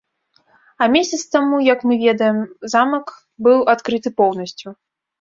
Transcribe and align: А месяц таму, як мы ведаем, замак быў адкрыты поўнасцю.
А 0.85 0.87
месяц 0.95 1.19
таму, 1.35 1.59
як 1.73 1.79
мы 1.91 1.99
ведаем, 2.05 2.41
замак 2.75 3.05
быў 3.47 3.65
адкрыты 3.79 4.09
поўнасцю. 4.21 4.69